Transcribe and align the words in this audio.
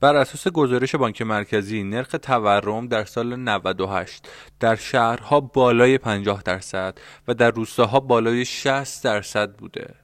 بر 0.00 0.16
اساس 0.16 0.48
گزارش 0.48 0.94
بانک 0.94 1.22
مرکزی 1.22 1.82
نرخ 1.82 2.16
تورم 2.22 2.88
در 2.88 3.04
سال 3.04 3.36
98 3.36 4.28
در 4.60 4.76
شهرها 4.76 5.40
بالای 5.40 5.98
50 5.98 6.42
درصد 6.42 6.98
و 7.28 7.34
در 7.34 7.50
روستاها 7.50 8.00
بالای 8.00 8.44
60 8.44 9.04
درصد 9.04 9.56
بوده. 9.56 9.94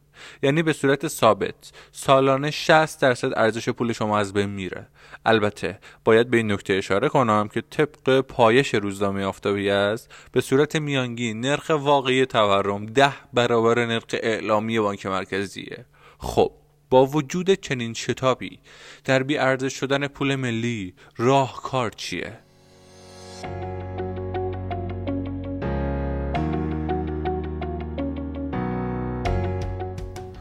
یعنی 0.42 0.62
به 0.62 0.72
صورت 0.72 1.08
ثابت 1.08 1.72
سالانه 1.92 2.50
60 2.50 3.00
درصد 3.00 3.32
ارزش 3.36 3.68
پول 3.68 3.92
شما 3.92 4.18
از 4.18 4.32
بین 4.32 4.50
میره. 4.50 4.86
البته 5.26 5.78
باید 6.04 6.30
به 6.30 6.36
این 6.36 6.52
نکته 6.52 6.74
اشاره 6.74 7.08
کنم 7.08 7.48
که 7.48 7.60
طبق 7.60 8.20
پایش 8.20 8.74
روزنامه 8.74 9.24
آفتابی 9.24 9.70
است 9.70 10.10
به 10.32 10.40
صورت 10.40 10.76
میانگین 10.76 11.40
نرخ 11.40 11.70
واقعی 11.70 12.26
تورم 12.26 12.86
ده 12.86 13.12
برابر 13.32 13.86
نرخ 13.86 14.04
اعلامی 14.12 14.80
بانک 14.80 15.06
مرکزیه. 15.06 15.84
خب 16.18 16.52
با 16.90 17.06
وجود 17.06 17.50
چنین 17.50 17.94
شتابی 17.94 18.58
در 19.04 19.24
ارزش 19.40 19.74
شدن 19.74 20.06
پول 20.06 20.36
ملی 20.36 20.94
راهکار 21.16 21.90
چیه؟ 21.90 22.38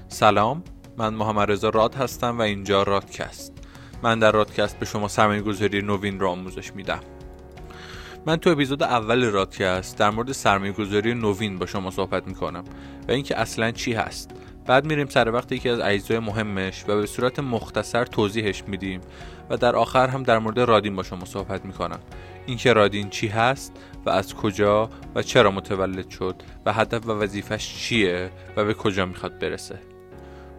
سلام 0.07 0.63
من 0.97 1.13
محمد 1.13 1.51
رضا 1.51 1.69
راد 1.69 1.95
هستم 1.95 2.37
و 2.37 2.41
اینجا 2.41 2.83
رادکست. 2.83 3.53
من 4.03 4.19
در 4.19 4.31
رادکست 4.31 4.79
به 4.79 4.85
شما 4.85 5.07
سرمایه 5.07 5.41
گذاری 5.41 5.81
نوین 5.81 6.19
را 6.19 6.31
آموزش 6.31 6.75
میدم. 6.75 6.99
من 8.25 8.37
تو 8.37 8.49
اپیزود 8.49 8.83
اول 8.83 9.25
رادکست 9.25 9.97
در 9.97 10.09
مورد 10.09 10.31
سرمایه 10.31 10.71
گذاری 10.71 11.13
نوین 11.13 11.57
با 11.57 11.65
شما 11.65 11.91
صحبت 11.91 12.27
می‌کنم 12.27 12.63
و 13.07 13.11
اینکه 13.11 13.39
اصلا 13.39 13.71
چی 13.71 13.93
هست. 13.93 14.31
بعد 14.69 14.85
میریم 14.85 15.07
سر 15.07 15.31
وقت 15.31 15.51
یکی 15.51 15.69
از 15.69 15.79
اجزای 15.79 16.19
مهمش 16.19 16.83
و 16.87 16.95
به 16.95 17.05
صورت 17.05 17.39
مختصر 17.39 18.05
توضیحش 18.05 18.63
میدیم 18.67 19.01
و 19.49 19.57
در 19.57 19.75
آخر 19.75 20.07
هم 20.07 20.23
در 20.23 20.39
مورد 20.39 20.59
رادین 20.59 20.95
با 20.95 21.03
شما 21.03 21.25
صحبت 21.25 21.65
می‌کنم. 21.65 21.99
اینکه 22.45 22.73
رادین 22.73 23.09
چی 23.09 23.27
هست 23.27 23.73
و 24.05 24.09
از 24.09 24.35
کجا 24.35 24.89
و 25.15 25.21
چرا 25.21 25.51
متولد 25.51 26.09
شد 26.09 26.35
و 26.65 26.73
هدف 26.73 27.07
و 27.07 27.11
وظیفش 27.11 27.75
چیه 27.75 28.29
و 28.55 28.65
به 28.65 28.73
کجا 28.73 29.05
می‌خواد 29.05 29.39
برسه. 29.39 29.79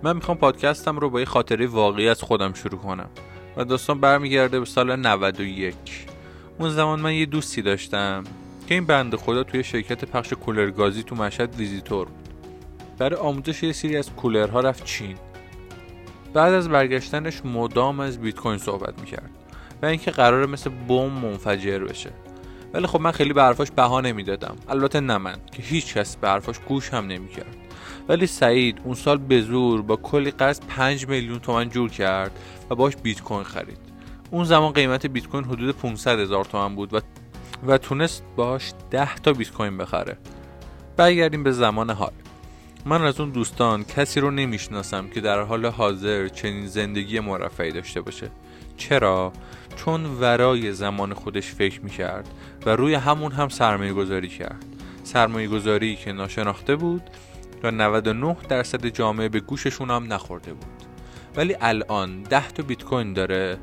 من 0.03 0.17
می‌خوام 0.17 0.37
پادکستم 0.37 0.99
رو 0.99 1.11
با 1.11 1.21
یه 1.21 1.27
خاطره 1.27 1.67
واقعی 1.67 2.09
از 2.09 2.23
خودم 2.23 2.53
شروع 2.53 2.81
کنم. 2.81 3.09
و 3.57 3.65
داستان 3.65 4.01
برمیگرده 4.01 4.61
به 4.61 4.67
سال 4.67 4.97
91 4.97 5.75
اون 6.59 6.71
زمان 6.71 7.01
من 7.01 7.15
یه 7.15 7.27
دوستی 7.27 7.63
داشتم 7.63 8.25
که 8.69 8.75
این 8.75 8.87
بند 8.87 9.17
خدا 9.17 9.43
توی 9.43 9.65
شرکت 9.65 10.05
پخش 10.05 10.33
کولرگازی 10.33 11.03
تو 11.03 11.17
مشهد 11.17 11.55
ویزیتور 11.55 12.07
بود. 12.07 12.20
برای 13.01 13.21
آموزش 13.21 13.63
یه 13.63 13.73
سری 13.73 13.97
از 13.97 14.11
کولرها 14.11 14.61
رفت 14.61 14.85
چین. 14.85 15.17
بعد 16.35 16.53
از 16.53 16.69
برگشتنش 16.69 17.45
مدام 17.45 18.01
از 18.01 18.21
بیت 18.21 18.37
کوین 18.37 18.59
صحبت 18.59 19.01
می‌کرد 19.01 19.31
و 19.83 19.87
اینکه 19.87 20.11
قراره 20.11 20.47
مثل 20.47 20.71
بم 20.89 21.11
منفجر 21.11 21.79
بشه. 21.79 22.11
ولی 22.73 22.87
خب 22.87 23.01
من 23.01 23.11
خیلی 23.11 23.33
به 23.33 23.43
حرفاش 23.43 23.71
بها 23.71 24.01
نمی‌دادم. 24.01 24.57
البته 24.69 25.01
نه 25.01 25.19
من 25.19 25.37
که 25.53 25.63
هیچ 25.63 25.95
کس 25.95 26.17
به 26.17 26.29
حرفاش 26.29 26.59
گوش 26.59 26.95
هم 26.95 27.07
نمی‌کرد. 27.07 27.57
ولی 28.09 28.27
سعید 28.27 28.81
اون 28.85 28.95
سال 28.95 29.19
به 29.19 29.41
زور 29.41 29.83
با 29.83 29.97
کلی 29.97 30.31
قرض 30.31 30.61
5 30.69 31.09
میلیون 31.09 31.39
تومن 31.39 31.69
جور 31.69 31.91
کرد 31.91 32.31
و 32.71 32.75
باش 32.75 32.97
بیت 32.97 33.23
کوین 33.23 33.45
خرید. 33.45 33.79
اون 34.31 34.45
زمان 34.45 34.73
قیمت 34.73 35.07
بیت 35.07 35.27
کوین 35.27 35.45
حدود 35.45 35.77
500 35.77 36.19
هزار 36.19 36.45
تومن 36.45 36.75
بود 36.75 36.95
و 36.95 37.01
و 37.67 37.79
تونست 37.79 38.25
باش 38.37 38.73
10 38.91 39.15
تا 39.15 39.33
بیت 39.33 39.51
کوین 39.51 39.79
بخره. 39.79 40.19
برگردیم 40.97 41.43
به 41.43 41.53
زمان 41.53 41.91
حال. 41.91 42.13
من 42.85 43.03
از 43.03 43.21
اون 43.21 43.31
دوستان 43.31 43.85
کسی 43.85 44.21
رو 44.21 44.31
نمی‌شناسم 44.31 45.09
که 45.09 45.21
در 45.21 45.41
حال 45.41 45.67
حاضر 45.67 46.29
چنین 46.29 46.67
زندگی 46.67 47.21
مرفعی 47.21 47.73
داشته 47.73 48.01
باشه. 48.01 48.31
چرا؟ 48.77 49.33
چون 49.77 50.05
ورای 50.05 50.73
زمان 50.73 51.15
خودش 51.15 51.47
فکر 51.47 51.81
می‌کرد 51.81 52.29
و 52.67 52.77
روی 52.77 52.95
همون 52.95 53.33
هم 53.33 53.49
سرمایه 53.49 53.93
گذاری 53.93 54.29
کرد. 54.29 54.65
سرمایه 55.05 55.49
گذاری 55.49 55.97
که 55.97 56.13
ناشناخته 56.13 56.77
بود 56.77 57.03
و 57.63 57.71
99 57.71 58.37
درصد 58.49 58.87
جامعه 58.87 59.29
به 59.29 59.41
گوششون 59.41 59.91
هم 59.91 60.13
نخورده 60.13 60.53
بود. 60.53 60.67
ولی 61.37 61.57
الان 61.61 62.23
10 62.23 62.49
تا 62.49 62.63
بیت 62.63 62.85
کوین 62.85 63.13
داره 63.13 63.59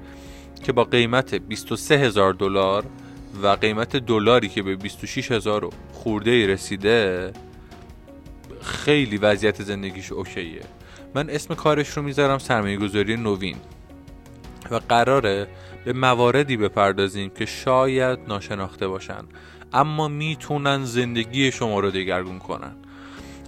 که 0.63 0.71
با 0.71 0.83
قیمت 0.83 1.35
23 1.35 1.97
هزار 1.97 2.33
دلار 2.33 2.85
و 3.43 3.47
قیمت 3.47 3.95
دلاری 3.95 4.49
که 4.49 4.63
به 4.63 4.75
26 4.75 5.31
هزار 5.31 5.69
خورده 5.93 6.47
رسیده 6.47 7.33
خیلی 8.67 9.17
وضعیت 9.17 9.63
زندگیش 9.63 10.11
اوکیه. 10.11 10.61
من 11.15 11.29
اسم 11.29 11.55
کارش 11.55 11.89
رو 11.89 12.03
می‌ذارم 12.03 12.37
سرمایه 12.37 12.77
گذاری 12.77 13.17
نوین. 13.17 13.57
و 14.71 14.79
قراره 14.89 15.47
به 15.85 15.93
مواردی 15.93 16.57
بپردازیم 16.57 17.29
که 17.29 17.45
شاید 17.45 18.19
ناشناخته 18.27 18.87
باشن 18.87 19.23
اما 19.73 20.07
می‌تونن 20.07 20.85
زندگی 20.85 21.51
شما 21.51 21.79
رو 21.79 21.91
دگرگون 21.91 22.39
کنن. 22.39 22.75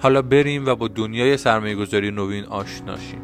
حالا 0.01 0.21
بریم 0.21 0.65
و 0.65 0.75
با 0.75 0.87
دنیای 0.87 1.37
سرمایه 1.37 1.75
گذاری 1.75 2.11
نوین 2.11 2.45
آشنا 2.45 2.97
شیم. 2.97 3.21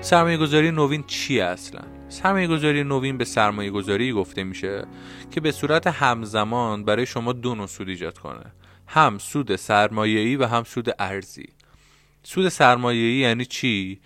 سرمایه 0.00 0.36
گذاری 0.36 0.70
نوین 0.70 1.04
چیه 1.06 1.44
اصلا؟ 1.44 1.80
سرمایه 2.10 2.46
گذاری 2.46 2.84
نوین 2.84 3.18
به 3.18 3.24
سرمایه 3.24 3.70
گذاری 3.70 4.12
گفته 4.12 4.44
میشه 4.44 4.84
که 5.30 5.40
به 5.40 5.52
صورت 5.52 5.86
همزمان 5.86 6.84
برای 6.84 7.06
شما 7.06 7.32
دو 7.32 7.54
نوع 7.54 7.66
سود 7.66 7.88
ایجاد 7.88 8.18
کنه. 8.18 8.52
هم 8.86 9.18
سود 9.18 9.56
سرمایه‌ای 9.56 10.36
و 10.36 10.46
هم 10.46 10.64
سود 10.64 10.88
ارزی. 10.98 11.48
سود 12.22 12.48
سرمایه‌ای 12.48 13.14
یعنی 13.14 13.44
چی؟ 13.44 14.00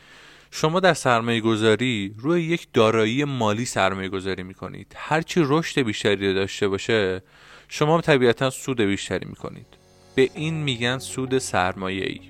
شما 0.51 0.81
در 0.81 0.95
سرمایه 0.95 1.41
گذاری 1.41 2.15
روی 2.19 2.43
یک 2.43 2.69
دارایی 2.73 3.25
مالی 3.25 3.65
سرمایه 3.65 4.09
گذاری 4.09 4.43
می 4.43 4.55
کنید 4.55 4.93
هرچی 4.97 5.41
رشد 5.45 5.81
بیشتری 5.81 6.35
داشته 6.35 6.69
باشه 6.69 7.23
شما 7.69 8.01
طبیعتا 8.01 8.51
سود 8.51 8.81
بیشتری 8.81 9.27
می 9.27 9.35
کنید 9.35 9.67
به 10.15 10.31
این 10.35 10.55
میگن 10.55 10.99
سود 10.99 11.39
سرمایه 11.39 12.07
ای 12.07 12.21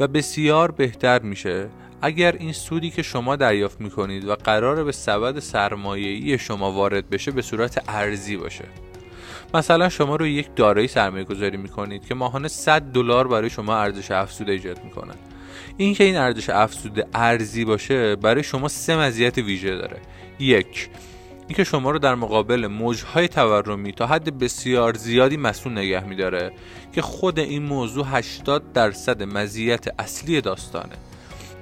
و 0.00 0.08
بسیار 0.08 0.70
بهتر 0.70 1.22
میشه 1.22 1.68
اگر 2.02 2.32
این 2.32 2.52
سودی 2.52 2.90
که 2.90 3.02
شما 3.02 3.36
دریافت 3.36 3.80
می 3.80 3.90
کنید 3.90 4.28
و 4.28 4.34
قرار 4.34 4.84
به 4.84 4.92
سبد 4.92 5.42
ای 5.94 6.38
شما 6.38 6.72
وارد 6.72 7.10
بشه 7.10 7.30
به 7.30 7.42
صورت 7.42 7.84
ارزی 7.88 8.36
باشه. 8.36 8.64
مثلا 9.54 9.88
شما 9.88 10.16
روی 10.16 10.32
یک 10.32 10.48
دارایی 10.56 10.88
سرمایه 10.88 11.24
گذاری 11.24 11.56
می 11.56 11.68
کنید 11.68 12.06
که 12.06 12.14
ماهانه 12.14 12.48
100 12.48 12.82
دلار 12.82 13.28
برای 13.28 13.50
شما 13.50 13.76
ارزش 13.76 14.10
افزوده 14.10 14.52
ایجاد 14.52 14.84
می 14.84 14.90
کنند 14.90 15.18
اینکه 15.76 16.04
این 16.04 16.16
ارزش 16.16 16.50
افزوده 16.50 17.06
ارزی 17.14 17.64
باشه 17.64 18.16
برای 18.16 18.42
شما 18.42 18.68
سه 18.68 18.96
مزیت 18.96 19.38
ویژه 19.38 19.76
داره. 19.76 19.96
یک 20.38 20.88
اینکه 21.48 21.64
شما 21.64 21.90
رو 21.90 21.98
در 21.98 22.14
مقابل 22.14 22.66
موجهای 22.66 23.28
تورمی 23.28 23.92
تا 23.92 24.06
حد 24.06 24.38
بسیار 24.38 24.94
زیادی 24.94 25.36
مسئول 25.36 25.72
نگه 25.72 26.04
میداره 26.04 26.52
که 26.92 27.02
خود 27.02 27.38
این 27.38 27.62
موضوع 27.62 28.06
80 28.08 28.72
درصد 28.72 29.22
مزیت 29.22 30.00
اصلی 30.00 30.40
داستانه. 30.40 31.07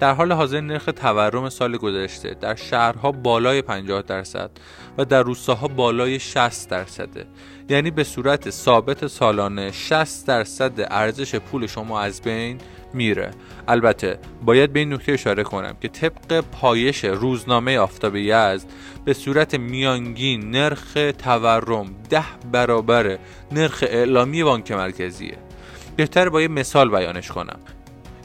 در 0.00 0.14
حال 0.14 0.32
حاضر 0.32 0.60
نرخ 0.60 0.84
تورم 0.96 1.48
سال 1.48 1.76
گذشته 1.76 2.36
در 2.40 2.54
شهرها 2.54 3.12
بالای 3.12 3.62
50 3.62 4.02
درصد 4.02 4.50
و 4.98 5.04
در 5.04 5.22
روستاها 5.22 5.68
بالای 5.68 6.18
60 6.18 6.70
درصده 6.70 7.26
یعنی 7.68 7.90
به 7.90 8.04
صورت 8.04 8.50
ثابت 8.50 9.06
سالانه 9.06 9.72
60 9.72 10.26
درصد 10.26 10.72
ارزش 10.90 11.34
پول 11.34 11.66
شما 11.66 12.00
از 12.00 12.22
بین 12.22 12.58
میره. 12.94 13.30
البته 13.68 14.18
باید 14.44 14.72
به 14.72 14.78
این 14.78 14.92
نکته 14.92 15.12
اشاره 15.12 15.42
کنم 15.42 15.76
که 15.80 15.88
طبق 15.88 16.40
پایش 16.40 17.04
روزنامه 17.04 17.78
آفتاب 17.78 18.16
یزد 18.16 18.66
به 19.04 19.14
صورت 19.14 19.54
میانگین 19.54 20.50
نرخ 20.50 20.98
تورم 21.18 21.86
ده 22.10 22.24
برابر 22.52 23.18
نرخ 23.52 23.84
اعلامی 23.86 24.44
بانک 24.44 24.72
مرکزیه. 24.72 25.38
بهتر 25.96 26.28
با 26.28 26.42
یه 26.42 26.48
مثال 26.48 26.90
بیانش 26.90 27.28
کنم. 27.28 27.58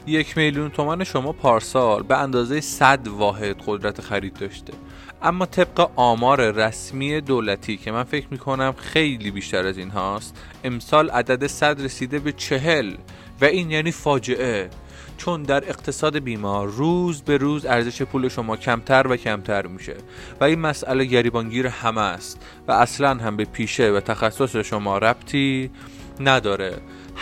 یک 0.06 0.38
میلیون 0.38 0.70
تومن 0.70 1.04
شما 1.04 1.32
پارسال 1.32 2.02
به 2.02 2.18
اندازه 2.18 2.60
100 2.60 3.08
واحد 3.08 3.56
قدرت 3.66 4.00
خرید 4.00 4.34
داشته. 4.34 4.72
اما 5.22 5.46
طبق 5.46 5.90
آمار 5.96 6.50
رسمی 6.50 7.20
دولتی 7.20 7.76
که 7.76 7.92
من 7.92 8.02
فکر 8.02 8.26
می‌کنم 8.30 8.74
خیلی 8.76 9.30
بیشتر 9.30 9.66
از 9.66 9.78
این 9.78 9.90
هاست 9.90 10.36
امسال 10.64 11.10
عدد 11.10 11.46
صد 11.46 11.82
رسیده 11.82 12.18
به 12.18 12.32
چهل 12.32 12.94
و 13.40 13.44
این 13.44 13.70
یعنی 13.70 13.92
فاجعه. 13.92 14.70
چون 15.16 15.42
در 15.42 15.68
اقتصاد 15.68 16.18
بیمار 16.18 16.68
روز 16.68 17.22
به 17.22 17.36
روز 17.36 17.66
ارزش 17.66 18.02
پول 18.02 18.28
شما 18.28 18.56
کمتر 18.56 19.06
و 19.06 19.16
کمتر 19.16 19.66
میشه 19.66 19.96
و 20.40 20.44
این 20.44 20.58
مسئله 20.58 21.04
گریبانگیر 21.04 21.66
همه 21.66 22.00
است 22.00 22.40
و 22.68 22.72
اصلا 22.72 23.14
هم 23.14 23.36
به 23.36 23.44
پیشه 23.44 23.90
و 23.90 24.00
تخصص 24.00 24.56
شما 24.56 24.98
ربطی 24.98 25.70
نداره. 26.20 26.78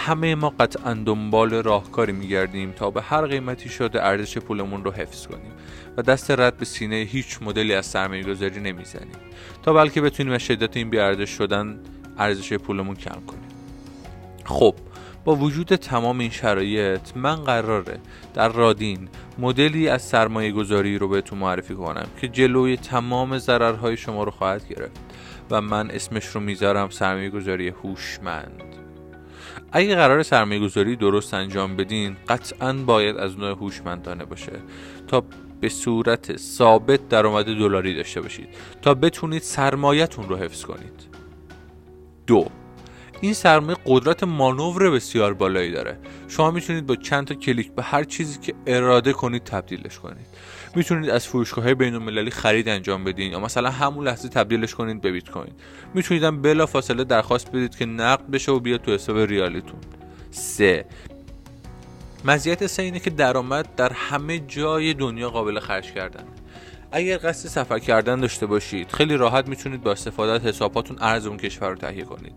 همه 0.06 0.34
ما 0.34 0.50
قطعا 0.60 0.94
دنبال 0.94 1.50
راهکاری 1.50 2.12
میگردیم 2.12 2.72
تا 2.72 2.90
به 2.90 3.02
هر 3.02 3.26
قیمتی 3.26 3.68
شده 3.68 4.02
ارزش 4.02 4.38
پولمون 4.38 4.84
رو 4.84 4.90
حفظ 4.90 5.26
کنیم 5.26 5.52
و 5.96 6.02
دست 6.02 6.30
رد 6.30 6.56
به 6.56 6.64
سینه 6.64 6.96
هیچ 6.96 7.38
مدلی 7.42 7.74
از 7.74 7.86
سرمایه 7.86 8.22
گذاری 8.22 8.60
نمی‌زنیم 8.60 9.16
تا 9.62 9.72
بلکه 9.72 10.00
بتونیم 10.00 10.32
از 10.32 10.42
شدت 10.42 10.76
این 10.76 10.90
بیارزش 10.90 11.30
شدن 11.30 11.80
ارزش 12.18 12.52
پولمون 12.52 12.96
کم 12.96 13.20
کنیم. 13.26 13.48
خب 14.44 14.74
با 15.24 15.36
وجود 15.36 15.74
تمام 15.74 16.18
این 16.18 16.30
شرایط 16.30 17.16
من 17.16 17.36
قراره 17.36 17.98
در 18.34 18.48
رادین 18.48 19.08
مدلی 19.38 19.88
از 19.88 20.02
سرمایه 20.02 20.52
گذاری 20.52 20.98
رو 20.98 21.08
بهتون 21.08 21.38
معرفی 21.38 21.74
کنم 21.74 22.06
که 22.20 22.28
جلوی 22.28 22.76
تمام 22.76 23.38
ضررهای 23.38 23.96
شما 23.96 24.24
رو 24.24 24.30
خواهد 24.30 24.68
گرفت 24.68 25.00
و 25.50 25.60
من 25.60 25.90
اسمش 25.90 26.26
رو 26.26 26.40
می‌ذارم 26.40 26.90
سرمایه 26.90 27.30
گذاری 27.30 27.68
هوشمند. 27.68 28.62
اگه 29.72 29.94
قرار 29.94 30.22
سرمایه 30.22 30.60
گذاری 30.60 30.96
درست 30.96 31.34
انجام 31.34 31.76
بدین 31.76 32.16
قطعا 32.28 32.72
باید 32.72 33.16
از 33.16 33.38
نوع 33.38 33.50
هوشمندانه 33.50 34.24
باشه. 34.24 34.52
تا 35.08 35.24
به 35.60 35.68
صورت 35.68 36.36
ثابت 36.36 37.08
درآمد 37.08 37.44
دلاری 37.44 37.94
داشته 37.94 38.20
باشید. 38.20 38.48
تا 38.82 38.94
بتونید 38.94 39.42
سرمایهتون 39.42 40.28
رو 40.28 40.36
حفظ 40.36 40.64
کنید. 40.64 41.06
دو 42.26 42.46
این 43.20 43.34
سرمایه 43.34 43.78
قدرت 43.86 44.24
مانور 44.24 44.90
بسیار 44.90 45.34
بالایی 45.34 45.70
داره. 45.70 45.98
شما 46.28 46.50
می‌تونید 46.50 46.86
با 46.86 46.96
چند 46.96 47.26
تا 47.26 47.34
کلیک 47.34 47.72
به 47.72 47.82
هر 47.82 48.04
چیزی 48.04 48.38
که 48.38 48.54
اراده 48.66 49.12
کنید 49.12 49.44
تبدیلش 49.44 49.98
کنید. 49.98 50.26
می‌تونید 50.74 51.10
از 51.10 51.26
فروشگاه 51.26 51.64
های 51.64 51.74
بین 51.74 51.94
المللی 51.94 52.30
خرید 52.30 52.68
انجام 52.68 53.04
بدین 53.04 53.32
یا 53.32 53.40
مثلا 53.40 53.70
همون 53.70 54.06
لحظه 54.06 54.28
تبدیلش 54.28 54.74
کنید 54.74 55.00
به 55.00 55.12
بیت 55.12 55.30
کوین. 55.30 55.52
می‌تونید 55.94 56.24
هم 56.24 56.42
بلا 56.42 56.66
فاصله 56.66 57.04
درخواست 57.04 57.52
بدید 57.52 57.76
که 57.76 57.86
نقد 57.86 58.30
بشه 58.30 58.52
و 58.52 58.60
بیاد 58.60 58.80
تو 58.80 58.92
حساب 58.92 59.18
ریالیتون. 59.18 59.80
سه. 60.30 60.84
مزیت 62.24 62.66
سه 62.66 62.82
اینه 62.82 63.00
که 63.00 63.10
درآمد 63.10 63.74
در 63.74 63.92
همه 63.92 64.38
جای 64.38 64.94
دنیا 64.94 65.30
قابل 65.30 65.60
خرج 65.60 65.92
کردن. 65.92 66.24
اگر 66.92 67.18
قصد 67.18 67.48
سفر 67.48 67.78
کردن 67.78 68.20
داشته 68.20 68.46
باشید 68.46 68.92
خیلی 68.92 69.16
راحت 69.16 69.48
می‌تونید 69.48 69.82
با 69.82 69.92
استفاده 69.92 70.32
از 70.32 70.40
حساباتون 70.40 70.96
ارز 71.00 71.26
اون 71.26 71.36
کشور 71.36 71.68
رو 71.68 71.76
تهیه 71.76 72.04
کنید. 72.04 72.32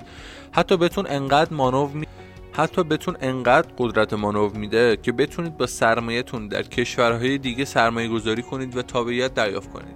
حتی 0.52 0.78
بهتون 0.78 1.06
انقدر 1.10 1.54
مانو 1.54 1.88
می... 1.88 2.08
حتی 2.56 2.84
بهتون 2.84 3.18
انقدر 3.22 3.68
قدرت 3.78 4.14
مانو 4.14 4.50
میده 4.50 4.98
که 4.98 5.12
بتونید 5.12 5.58
با 5.58 5.66
سرمایهتون 5.66 6.48
در 6.48 6.64
کشورهای 6.64 7.38
دیگه 7.38 7.66
سرمایه 7.66 8.08
گذاری 8.08 8.42
کنید 8.42 8.78
و 8.78 8.82
تابعیت 8.82 9.34
دریافت 9.34 9.74
کنید. 9.74 9.96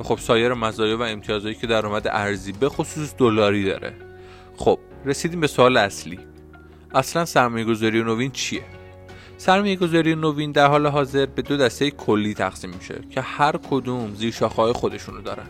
و 0.00 0.02
خب 0.02 0.18
سایر 0.18 0.54
مزایا 0.54 0.98
و 0.98 1.02
امتیازهایی 1.02 1.54
که 1.54 1.66
درآمد 1.66 2.08
ارزی 2.08 2.52
به 2.52 2.68
خصوص 2.68 3.14
دلاری 3.18 3.64
داره. 3.64 3.92
خب 4.56 4.78
رسیدیم 5.04 5.40
به 5.40 5.46
سوال 5.46 5.76
اصلی. 5.76 6.18
اصلا 6.94 7.24
سرمایه 7.24 7.64
گذاری 7.64 8.02
نوین 8.02 8.30
چیه؟ 8.30 8.62
سرمایه 9.36 9.76
گذاری 9.76 10.14
نوین 10.14 10.52
در 10.52 10.66
حال 10.66 10.86
حاضر 10.86 11.26
به 11.26 11.42
دو 11.42 11.56
دسته 11.56 11.90
کلی 11.90 12.34
تقسیم 12.34 12.70
میشه 12.70 13.00
که 13.10 13.20
هر 13.20 13.56
کدوم 13.70 14.14
زیر 14.14 14.32
شاخه‌های 14.32 14.72
خودشونو 14.72 15.20
دارن. 15.20 15.46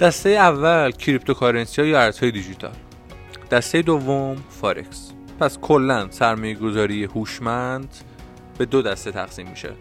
دسته 0.00 0.30
اول 0.30 0.90
cryptocurrency 0.90 1.86
یا 1.86 2.00
ارزهای 2.00 2.30
دیجیتال؟ 2.30 2.72
دسته 3.50 3.82
دوم 3.82 4.36
فارکس 4.48 5.12
پس 5.40 5.58
کلا 5.58 6.10
سرمایه 6.10 6.54
گذاری 6.54 7.04
هوشمند 7.04 7.94
به 8.58 8.66
دو 8.66 8.82
دسته 8.82 9.12
تقسیم 9.12 9.48
میشه. 9.48 9.72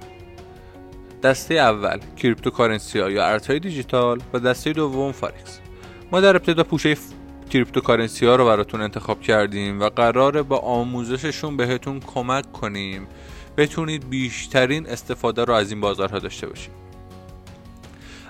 دسته 1.23 1.55
اول 1.55 1.99
cryptocurrency 2.17 2.99
یا 2.99 3.25
ارزهای 3.25 3.59
دیجیتال 3.59 4.19
و 4.33 4.39
دسته 4.39 4.73
دوم 4.73 5.11
فارکس 5.11 5.59
ما 6.11 6.21
در 6.21 6.35
ابتدا 6.35 6.63
پوشه 6.63 6.97
cryptocurrency 7.49 8.25
ها 8.25 8.35
رو 8.35 8.45
براتون 8.45 8.81
انتخاب 8.81 9.21
کردیم 9.21 9.79
و 9.79 9.89
قراره 9.89 10.41
با 10.41 10.57
آموزششون 10.57 11.57
بهتون 11.57 11.99
کمک 11.99 12.51
کنیم 12.51 13.07
بتونید 13.57 14.09
بیشترین 14.09 14.87
استفاده 14.87 15.43
رو 15.43 15.53
از 15.53 15.71
این 15.71 15.81
بازارها 15.81 16.19
داشته 16.19 16.47
باشید. 16.47 16.71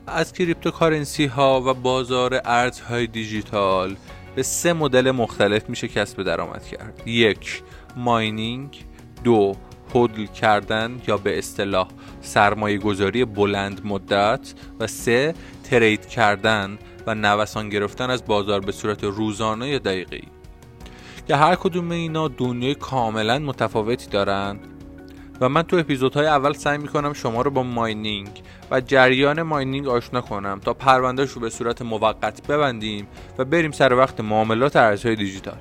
از 0.08 0.34
cryptocurrency 0.34 1.26
ها 1.26 1.62
و 1.62 1.74
بازار 1.74 2.42
ارزهای 2.46 3.08
دیجیتال 3.08 3.96
به 4.36 4.44
سه 4.44 4.74
مدل 4.74 5.12
مختلف 5.12 5.70
میشه 5.70 5.88
کسب 5.88 6.24
درآمد 6.24 6.64
کرد. 6.64 7.02
یک 7.06 7.64
mining. 7.96 8.86
دو 9.24 9.56
hodl 9.94 10.26
کردن 10.26 11.02
یا 11.08 11.18
به 11.18 11.38
اصطلاح 11.38 11.88
سرمایه 12.22 12.78
گذاری 12.78 13.26
بلند 13.26 13.82
مدت. 13.86 14.54
و 14.80 14.88
سه 14.88 15.34
ترید 15.64 16.06
کردن 16.06 16.78
و 17.08 17.16
نوسان 17.16 17.70
گرفتن 17.70 18.10
از 18.10 18.26
بازار 18.26 18.60
به 18.60 18.72
صورت 18.72 19.04
روزانه 19.04 19.70
یا 19.70 19.80
دقیقی 19.80 20.24
که 21.28 21.36
هر 21.36 21.56
کدوم 21.56 21.92
اینا 21.92 22.28
دنیای 22.28 22.76
کاملا 22.76 23.40
متفاوتی 23.40 24.08
دارن. 24.08 24.60
و 25.42 25.50
من 25.50 25.62
تو 25.62 25.76
اپیزودهای 25.76 26.26
اول 26.26 26.54
سعی 26.54 26.78
می‌کنم 26.78 27.14
شما 27.14 27.42
رو 27.42 27.52
با 27.52 27.64
ماینینگ 27.64 28.42
و 28.72 28.82
جریان 28.82 29.42
ماینینگ 29.42 29.88
آشنا 29.88 30.22
کنم 30.22 30.60
تا 30.66 30.74
پروندهش 30.74 31.32
رو 31.32 31.42
به 31.42 31.50
صورت 31.50 31.82
موقت 31.82 32.48
ببندیم 32.48 33.08
و 33.38 33.46
بریم 33.46 33.72
سر 33.72 33.94
وقت 33.94 34.22
معاملات 34.22 34.76
ارزهای 34.76 35.16
دیجیتال. 35.16 35.58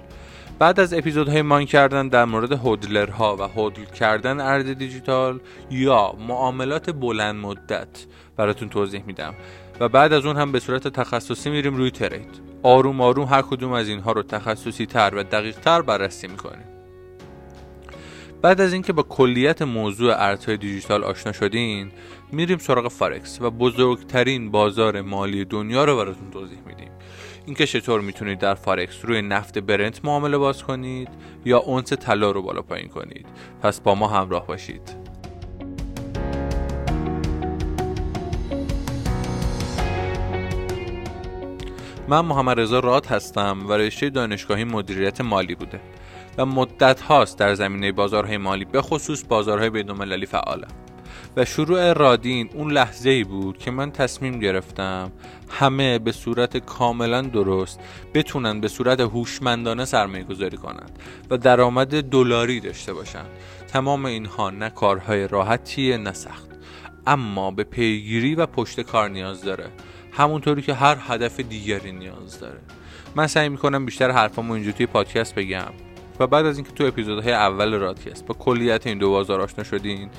بعد 0.58 0.80
از 0.80 0.94
اپیزودهای 0.94 1.42
مان 1.42 1.64
کردن 1.64 2.08
در 2.08 2.24
مورد 2.24 2.52
هودلرها 2.52 3.36
و 3.36 3.42
هودل 3.42 3.84
کردن 3.84 4.40
ارز 4.40 4.66
دیجیتال 4.66 5.40
یا 5.70 6.14
معاملات 6.28 6.90
بلند 6.90 7.36
مدت 7.36 7.88
براتون 8.36 8.68
توضیح 8.68 9.02
میدم. 9.06 9.34
و 9.80 9.88
بعد 9.88 10.12
از 10.12 10.26
اون 10.26 10.36
هم 10.36 10.52
به 10.52 10.60
صورت 10.60 10.88
تخصصی 10.88 11.50
میریم 11.50 11.76
روی 11.76 11.90
trade. 11.90 12.40
آروم 12.62 13.00
آروم 13.00 13.24
هر 13.24 13.42
کدوم 13.42 13.72
از 13.72 13.88
اینها 13.88 14.12
رو 14.12 14.22
تخصصی 14.22 14.86
تر 14.86 15.14
و 15.14 15.22
دقیق 15.22 15.58
تر 15.58 15.82
بررسی 15.82 16.26
می‌کنیم. 16.26 16.77
بعد 18.42 18.60
از 18.60 18.72
اینکه 18.72 18.92
با 18.92 19.02
کلیت 19.02 19.62
موضوع 19.62 20.14
ارزهای 20.22 20.56
دیجیتال 20.56 21.04
آشنا 21.04 21.32
شدین 21.32 21.90
میریم 22.32 22.58
سراغ 22.58 22.88
فارکس 22.88 23.38
و 23.40 23.50
بزرگترین 23.50 24.50
بازار 24.50 25.00
مالی 25.00 25.44
دنیا 25.44 25.84
رو 25.84 25.96
براتون 25.96 26.30
توضیح 26.30 26.58
میدیم. 26.66 26.90
اینکه 27.46 27.66
چطور 27.66 28.00
می‌تونید 28.00 28.38
در 28.38 28.54
فارکس 28.54 29.04
روی 29.04 29.22
نفت 29.22 29.58
برنت 29.58 30.04
معامله 30.04 30.38
باز 30.38 30.62
کنید 30.62 31.08
یا 31.44 31.58
اونس 31.58 31.92
طلا 31.92 32.30
رو 32.30 32.42
بالا 32.42 32.62
پایین 32.62 32.88
کنید. 32.88 33.26
پس 33.62 33.80
با 33.80 33.94
ما 33.94 34.08
همراه 34.08 34.46
باشید. 34.46 35.08
من 42.08 42.20
محمد 42.20 42.60
رضا 42.60 42.80
راد 42.80 43.06
هستم 43.06 43.66
و 43.68 43.72
رشته 43.72 44.10
دانشگاهی 44.10 44.64
مدیریت 44.64 45.20
مالی 45.20 45.54
بوده. 45.54 45.80
و 46.38 46.46
مدت 46.46 47.00
هاست 47.00 47.38
در 47.38 47.54
زمینه 47.54 47.92
بازارهای 47.92 48.36
مالی 48.36 48.64
به 48.64 48.82
خصوص 48.82 49.24
بازارهای 49.28 49.70
بینالمللی 49.70 50.26
فعالم 50.26 50.68
و 51.36 51.44
شروع 51.44 51.92
رادین 51.92 52.50
اون 52.54 52.72
لحظه 52.72 53.10
ای 53.10 53.24
بود 53.24 53.58
که 53.58 53.70
من 53.70 53.90
تصمیم 53.90 54.40
گرفتم 54.40 55.12
همه 55.48 55.98
به 55.98 56.12
صورت 56.12 56.56
کاملا 56.56 57.22
درست 57.22 57.80
بتونن 58.14 58.60
به 58.60 58.68
صورت 58.68 59.00
هوشمندانه 59.00 59.84
سرمایه 59.84 60.24
گذاری 60.24 60.56
کنند 60.56 60.98
و 61.30 61.36
درآمد 61.36 62.02
دلاری 62.02 62.60
داشته 62.60 62.92
باشند. 62.92 63.30
تمام 63.68 64.04
اینها 64.04 64.50
نه 64.50 64.70
کارهای 64.70 65.28
راحتیه 65.28 65.96
نه 65.96 66.12
سخت. 66.12 66.48
اما 67.06 67.50
به 67.50 67.64
پیگیری 67.64 68.34
و 68.34 68.46
پشت 68.46 68.80
کار 68.80 69.08
نیاز 69.08 69.42
داره. 69.42 69.70
همونطوری 70.12 70.62
که 70.62 70.74
هر 70.74 70.96
هدف 71.00 71.40
دیگری 71.40 71.92
نیاز 71.92 72.40
داره. 72.40 72.58
من 73.14 73.26
سعی 73.26 73.48
می‌کنم 73.48 73.84
بیشتر 73.84 74.10
حرفامو 74.10 74.52
اینجا 74.52 74.72
توی 74.72 74.86
پادکست 74.86 75.34
بگم. 75.34 75.87
و 76.20 76.26
بعد 76.26 76.46
از 76.46 76.56
اینکه 76.56 76.72
تو 76.72 76.84
اپیزودهای 76.84 77.32
اول 77.32 77.74
رادکست 77.74 78.26
با 78.26 78.34
کلیت 78.34 78.86
این 78.86 78.98
دو 78.98 79.10
بازار 79.10 79.40
آشنا 79.40 79.64
شدین 79.64 80.10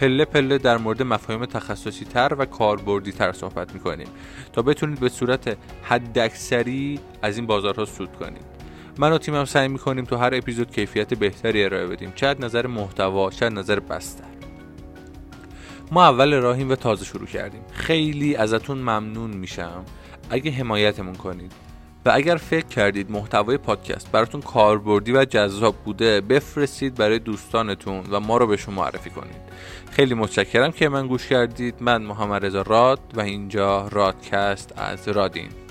پله 0.00 0.24
پله 0.24 0.58
در 0.58 0.76
مورد 0.76 1.02
مفاهیم 1.02 1.44
تخصصی 1.44 2.04
تر 2.04 2.34
و 2.38 2.44
کاربردی 2.44 3.12
تر 3.12 3.32
صحبت 3.32 3.74
می‌کنیم 3.74 4.08
تا 4.52 4.62
بتونید 4.62 5.00
به 5.00 5.08
صورت 5.08 5.56
حداکثری 5.82 7.00
از 7.22 7.36
این 7.36 7.46
بازارها 7.46 7.84
سود 7.84 8.12
کنید. 8.12 8.44
من 8.98 9.12
و 9.12 9.18
تیمم 9.18 9.44
سعی 9.44 9.68
می‌کنیم 9.68 10.04
تو 10.04 10.16
هر 10.16 10.34
اپیزود 10.34 10.70
کیفیت 10.70 11.14
بهتری 11.14 11.64
ارائه 11.64 11.86
بدیم. 11.86 12.12
چه 12.14 12.36
نظر 12.40 12.66
محتوا 12.66 13.30
چه 13.30 13.48
نظر 13.48 13.80
بستر. 13.80 14.24
ما 15.92 16.04
اول 16.04 16.34
راهیم 16.34 16.70
و 16.70 16.74
تازه 16.74 17.04
شروع 17.04 17.26
کردیم. 17.26 17.60
خیلی 17.72 18.36
ازتون 18.36 18.78
ممنون 18.78 19.30
میشم. 19.30 19.84
اگه 20.30 20.50
حمایتمون 20.50 21.14
کنید. 21.14 21.52
و 22.06 22.10
اگر 22.14 22.36
فکر 22.36 22.66
کردید 22.66 23.10
محتوای 23.10 23.56
پادکست 23.56 24.12
براتون 24.12 24.40
کاربردی 24.40 25.12
و 25.12 25.24
جذاب 25.24 25.76
بوده 25.76 26.20
بفرستید 26.20 26.94
برای 26.94 27.18
دوستانتون 27.18 28.04
و 28.10 28.20
ما 28.20 28.36
رو 28.36 28.46
به 28.46 28.56
شما 28.56 28.82
معرفی 28.82 29.10
کنید. 29.10 29.36
خیلی 29.90 30.14
متشکرم 30.14 30.72
که 30.72 30.88
من 30.88 31.06
گوش 31.06 31.26
کردید. 31.26 31.74
من 31.80 32.02
محمد 32.02 32.46
رضا 32.46 32.62
راد 32.62 33.00
و 33.14 33.20
اینجا 33.20 33.88
رادکست 33.88 34.72
از 34.76 35.08
رادین. 35.08 35.63